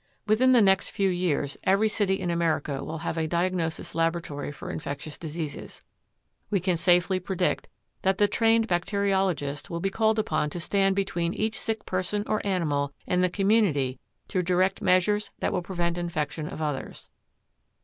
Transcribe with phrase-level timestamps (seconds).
[0.25, 4.71] Within the next few years every city in America will have a diagnosis laboratory for
[4.71, 5.83] infectious diseases.
[6.49, 7.67] We can safely predict
[8.01, 12.43] that the trained bacteriologist will be called upon to stand between each sick person or
[12.43, 17.11] animal and the community to direct measures that will prevent infection of others.